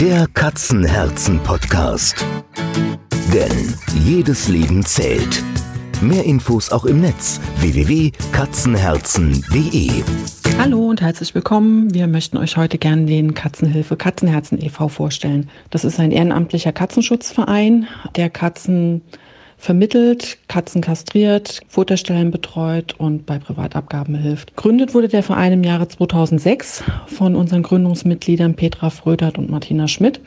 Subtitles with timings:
[0.00, 2.26] Der Katzenherzen-Podcast.
[3.32, 5.42] Denn jedes Leben zählt.
[6.00, 9.90] Mehr Infos auch im Netz www.katzenherzen.de.
[10.58, 11.92] Hallo und herzlich willkommen.
[11.94, 14.86] Wir möchten euch heute gerne den Katzenhilfe Katzenherzen e.V.
[14.88, 15.50] vorstellen.
[15.70, 19.02] Das ist ein ehrenamtlicher Katzenschutzverein, der Katzen
[19.58, 24.56] vermittelt, Katzen kastriert, Futterstellen betreut und bei Privatabgaben hilft.
[24.56, 30.20] Gründet wurde der Verein im Jahre 2006 von unseren Gründungsmitgliedern Petra Frödert und Martina Schmidt.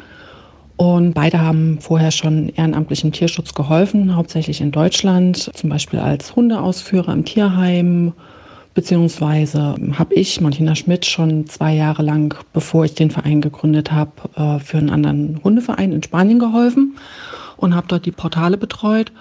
[0.76, 7.14] Und beide haben vorher schon ehrenamtlichen Tierschutz geholfen, hauptsächlich in Deutschland, zum Beispiel als Hundeausführer
[7.14, 8.14] im Tierheim.
[8.74, 14.12] Beziehungsweise habe ich, Martina Schmidt, schon zwei Jahre lang, bevor ich den Verein gegründet habe,
[14.36, 16.96] äh, für einen anderen Hundeverein in Spanien geholfen
[17.62, 19.12] und habe dort die Portale betreut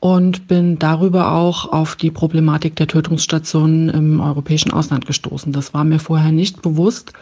[0.00, 5.52] und bin darüber auch auf die Problematik der Tötungsstationen im europäischen Ausland gestoßen.
[5.52, 7.12] Das war mir vorher nicht bewusst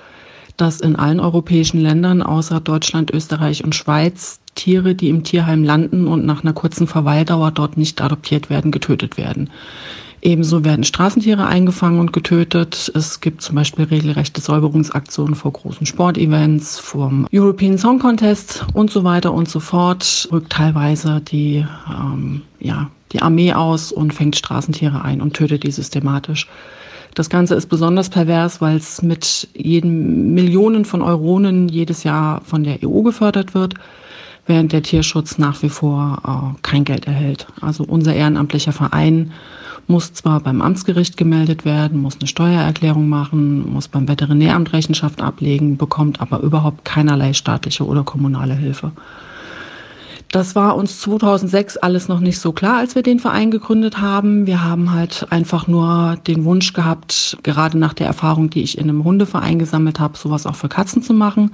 [0.56, 6.06] dass in allen europäischen Ländern außer Deutschland, Österreich und Schweiz Tiere, die im Tierheim landen
[6.08, 9.50] und nach einer kurzen Verweildauer dort nicht adoptiert werden, getötet werden.
[10.22, 12.90] Ebenso werden Straßentiere eingefangen und getötet.
[12.94, 19.04] Es gibt zum Beispiel regelrechte Säuberungsaktionen vor großen Sportevents, vom European Song Contest und so
[19.04, 20.28] weiter und so fort.
[20.32, 25.70] Rückt teilweise die, ähm, ja, die Armee aus und fängt Straßentiere ein und tötet die
[25.70, 26.48] systematisch.
[27.14, 32.62] Das Ganze ist besonders pervers, weil es mit jeden Millionen von Euronen jedes Jahr von
[32.62, 33.74] der EU gefördert wird,
[34.46, 37.46] während der Tierschutz nach wie vor äh, kein Geld erhält.
[37.60, 39.32] Also unser ehrenamtlicher Verein
[39.88, 45.76] muss zwar beim Amtsgericht gemeldet werden, muss eine Steuererklärung machen, muss beim Veterinäramt Rechenschaft ablegen,
[45.76, 48.92] bekommt aber überhaupt keinerlei staatliche oder kommunale Hilfe.
[50.32, 54.46] Das war uns 2006 alles noch nicht so klar, als wir den Verein gegründet haben.
[54.46, 58.88] Wir haben halt einfach nur den Wunsch gehabt, gerade nach der Erfahrung, die ich in
[58.88, 61.52] einem Hundeverein gesammelt habe, sowas auch für Katzen zu machen.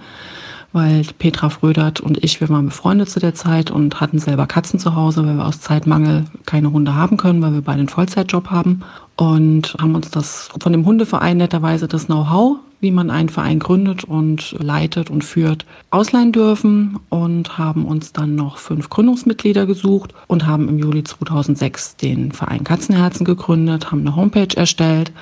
[0.72, 4.78] Weil Petra Frödert und ich, wir waren befreundet zu der Zeit und hatten selber Katzen
[4.78, 8.50] zu Hause, weil wir aus Zeitmangel keine Hunde haben können, weil wir beide einen Vollzeitjob
[8.50, 8.82] haben.
[9.16, 14.02] Und haben uns das von dem Hundeverein netterweise das Know-how wie man einen Verein gründet
[14.02, 20.48] und leitet und führt, ausleihen dürfen und haben uns dann noch fünf Gründungsmitglieder gesucht und
[20.48, 25.12] haben im Juli 2006 den Verein Katzenherzen gegründet, haben eine Homepage erstellt,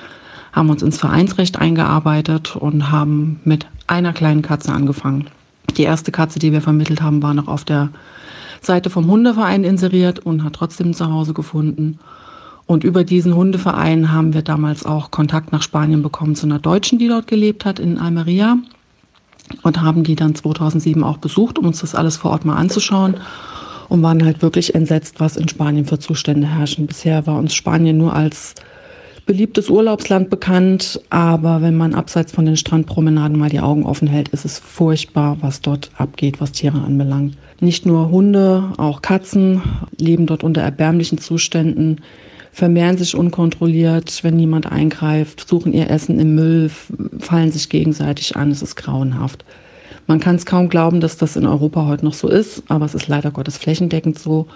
[0.51, 5.29] haben uns ins Vereinsrecht eingearbeitet und haben mit einer kleinen Katze angefangen.
[5.77, 7.89] Die erste Katze, die wir vermittelt haben, war noch auf der
[8.61, 11.99] Seite vom Hundeverein inseriert und hat trotzdem zu Hause gefunden.
[12.67, 16.99] Und über diesen Hundeverein haben wir damals auch Kontakt nach Spanien bekommen zu einer Deutschen,
[16.99, 18.57] die dort gelebt hat, in Almeria.
[19.63, 23.15] Und haben die dann 2007 auch besucht, um uns das alles vor Ort mal anzuschauen.
[23.89, 26.87] Und waren halt wirklich entsetzt, was in Spanien für Zustände herrschen.
[26.87, 28.55] Bisher war uns Spanien nur als
[29.25, 34.29] beliebtes Urlaubsland bekannt, aber wenn man abseits von den Strandpromenaden mal die Augen offen hält,
[34.29, 37.37] ist es furchtbar, was dort abgeht, was Tiere anbelangt.
[37.59, 39.61] Nicht nur Hunde, auch Katzen
[39.97, 42.01] leben dort unter erbärmlichen Zuständen
[42.51, 46.69] vermehren sich unkontrolliert, wenn niemand eingreift, suchen ihr Essen im Müll,
[47.19, 48.51] fallen sich gegenseitig an.
[48.51, 49.45] Es ist grauenhaft.
[50.07, 52.95] Man kann es kaum glauben, dass das in Europa heute noch so ist, aber es
[52.95, 54.47] ist leider Gottes flächendeckend so.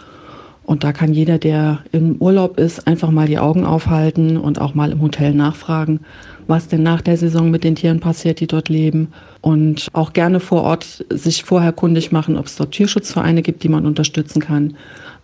[0.66, 4.74] Und da kann jeder, der im Urlaub ist, einfach mal die Augen aufhalten und auch
[4.74, 6.00] mal im Hotel nachfragen,
[6.48, 9.09] was denn nach der Saison mit den Tieren passiert, die dort leben.
[9.42, 13.70] Und auch gerne vor Ort sich vorher kundig machen, ob es dort Tierschutzvereine gibt, die
[13.70, 14.76] man unterstützen kann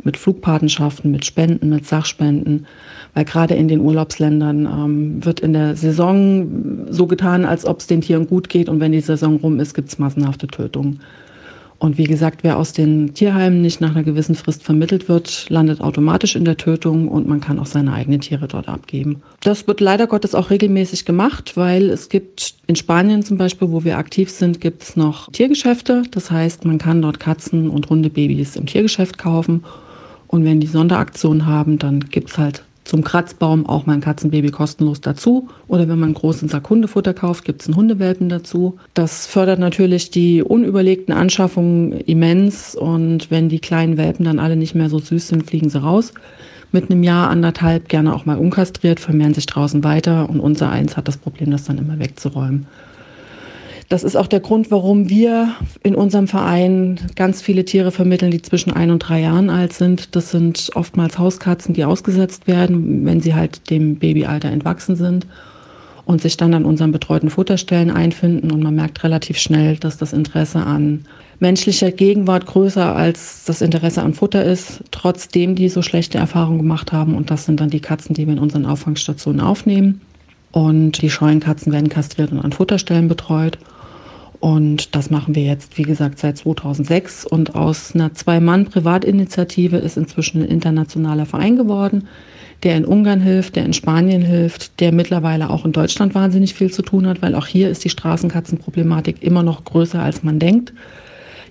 [0.04, 2.68] mit Flugpatenschaften, mit Spenden, mit Sachspenden.
[3.14, 7.88] Weil gerade in den Urlaubsländern ähm, wird in der Saison so getan, als ob es
[7.88, 11.00] den Tieren gut geht und wenn die Saison rum ist, gibt es massenhafte Tötungen.
[11.82, 15.82] Und wie gesagt, wer aus den Tierheimen nicht nach einer gewissen Frist vermittelt wird, landet
[15.82, 19.24] automatisch in der Tötung und man kann auch seine eigenen Tiere dort abgeben.
[19.42, 23.84] Das wird leider Gottes auch regelmäßig gemacht, weil es gibt in Spanien zum Beispiel, wo
[23.84, 26.04] wir aktiv sind, gibt es noch Tiergeschäfte.
[26.12, 29.64] Das heißt, man kann dort Katzen und Hundebabys im Tiergeschäft kaufen
[30.28, 35.02] und wenn die Sonderaktion haben, dann gibt's halt zum Kratzbaum auch mal ein Katzenbaby kostenlos
[35.02, 35.48] dazu.
[35.68, 38.78] Oder wenn man einen großen Sack Hundefutter kauft, gibt's einen Hundewelpen dazu.
[38.94, 42.76] Das fördert natürlich die unüberlegten Anschaffungen immens.
[42.76, 46.14] Und wenn die kleinen Welpen dann alle nicht mehr so süß sind, fliegen sie raus.
[46.72, 50.30] Mit einem Jahr, anderthalb, gerne auch mal unkastriert, vermehren sich draußen weiter.
[50.30, 52.66] Und unser Eins hat das Problem, das dann immer wegzuräumen.
[53.92, 55.50] Das ist auch der Grund, warum wir
[55.84, 60.16] in unserem Verein ganz viele Tiere vermitteln, die zwischen ein und drei Jahren alt sind.
[60.16, 65.28] Das sind oftmals Hauskatzen, die ausgesetzt werden, wenn sie halt dem Babyalter entwachsen sind
[66.06, 68.50] und sich dann an unseren betreuten Futterstellen einfinden.
[68.52, 71.04] Und man merkt relativ schnell, dass das Interesse an
[71.42, 76.94] menschlicher Gegenwart größer als das Interesse an Futter ist, trotzdem die so schlechte Erfahrungen gemacht
[76.94, 77.14] haben.
[77.14, 80.00] Und das sind dann die Katzen, die wir in unseren Auffangsstationen aufnehmen.
[80.54, 83.58] Und die scheuen Katzen werden kastriert und an Futterstellen betreut.
[84.42, 87.26] Und das machen wir jetzt, wie gesagt, seit 2006.
[87.26, 92.08] Und aus einer Zwei-Mann-Privatinitiative ist inzwischen ein internationaler Verein geworden,
[92.64, 96.72] der in Ungarn hilft, der in Spanien hilft, der mittlerweile auch in Deutschland wahnsinnig viel
[96.72, 100.74] zu tun hat, weil auch hier ist die Straßenkatzenproblematik immer noch größer, als man denkt.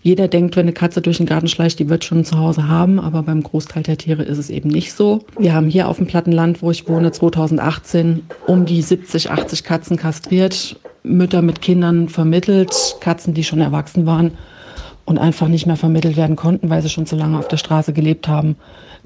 [0.03, 2.99] Jeder denkt, wenn eine Katze durch den Garten schleicht, die wird schon zu Hause haben,
[2.99, 5.25] aber beim Großteil der Tiere ist es eben nicht so.
[5.39, 9.97] Wir haben hier auf dem Plattenland, wo ich wohne, 2018 um die 70, 80 Katzen
[9.99, 14.33] kastriert, Mütter mit Kindern vermittelt, Katzen, die schon erwachsen waren
[15.11, 17.93] und einfach nicht mehr vermittelt werden konnten, weil sie schon zu lange auf der Straße
[17.93, 18.55] gelebt haben,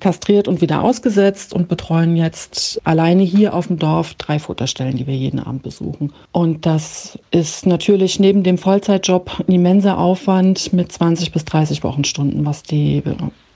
[0.01, 5.07] kastriert und wieder ausgesetzt und betreuen jetzt alleine hier auf dem Dorf drei Futterstellen, die
[5.07, 6.13] wir jeden Abend besuchen.
[6.31, 12.45] Und das ist natürlich neben dem Vollzeitjob ein immenser Aufwand mit 20 bis 30 Wochenstunden,
[12.45, 13.03] was die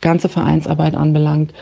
[0.00, 1.52] ganze Vereinsarbeit anbelangt,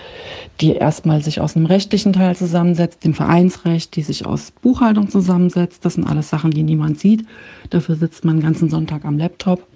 [0.61, 5.85] die erstmal sich aus einem rechtlichen Teil zusammensetzt, dem Vereinsrecht, die sich aus Buchhaltung zusammensetzt.
[5.85, 7.27] Das sind alles Sachen, die niemand sieht.
[7.71, 9.67] Dafür sitzt man den ganzen Sonntag am Laptop.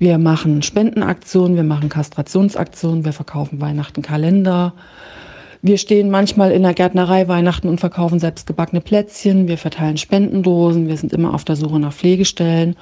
[0.00, 4.72] Wir machen Spendenaktionen, wir machen Kastrationsaktionen, wir verkaufen Weihnachten Kalender.
[5.60, 9.46] Wir stehen manchmal in der Gärtnerei Weihnachten und verkaufen selbstgebackene Plätzchen.
[9.46, 10.88] Wir verteilen Spendendosen.
[10.88, 12.76] Wir sind immer auf der Suche nach Pflegestellen.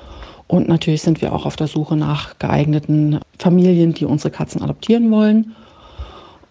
[0.47, 5.11] Und natürlich sind wir auch auf der Suche nach geeigneten Familien, die unsere Katzen adoptieren
[5.11, 5.56] wollen.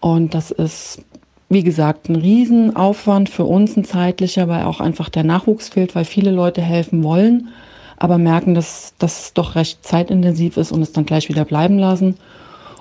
[0.00, 1.02] Und das ist,
[1.48, 6.04] wie gesagt, ein Riesenaufwand für uns, ein zeitlicher, weil auch einfach der Nachwuchs fehlt, weil
[6.04, 7.48] viele Leute helfen wollen
[7.98, 12.16] aber merken, dass das doch recht zeitintensiv ist und es dann gleich wieder bleiben lassen.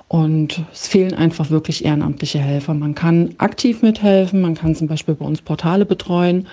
[0.08, 2.74] Und es fehlen einfach wirklich ehrenamtliche Helfer.
[2.74, 6.48] Man kann aktiv mithelfen, man kann zum Beispiel bei uns Portale betreuen,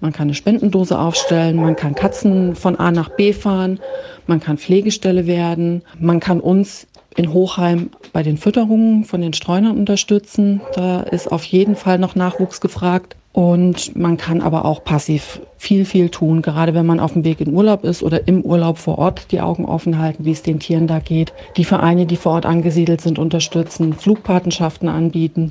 [0.00, 3.80] man kann eine Spendendose aufstellen, man kann Katzen von A nach B fahren,
[4.26, 9.78] man kann Pflegestelle werden, man kann uns in Hochheim bei den Fütterungen von den Streunern
[9.78, 10.60] unterstützen.
[10.74, 13.16] Da ist auf jeden Fall noch Nachwuchs gefragt.
[13.36, 17.42] Und man kann aber auch passiv viel, viel tun, gerade wenn man auf dem Weg
[17.42, 20.58] in Urlaub ist oder im Urlaub vor Ort die Augen offen halten, wie es den
[20.58, 21.34] Tieren da geht.
[21.58, 25.50] Die Vereine, die vor Ort angesiedelt sind, unterstützen, Flugpatenschaften anbieten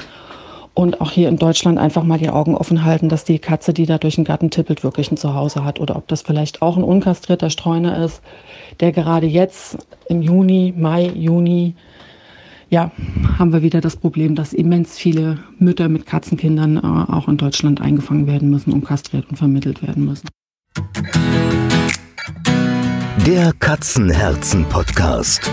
[0.74, 3.86] und auch hier in Deutschland einfach mal die Augen offen halten, dass die Katze, die
[3.86, 6.84] da durch den Garten tippelt, wirklich ein Zuhause hat oder ob das vielleicht auch ein
[6.84, 8.24] unkastrierter Streuner ist,
[8.80, 9.78] der gerade jetzt
[10.10, 11.76] im Juni, Mai, Juni
[12.70, 12.92] ja,
[13.38, 17.82] haben wir wieder das Problem, dass immens viele Mütter mit Katzenkindern äh, auch in Deutschland
[17.82, 20.28] eingefangen werden müssen und kastriert und vermittelt werden müssen.
[23.26, 25.52] Der Katzenherzen-Podcast.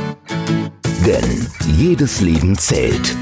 [1.07, 3.17] Denn jedes Leben zählt.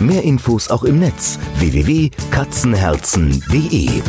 [0.00, 4.02] Mehr Infos auch im Netz www.katzenherzen.de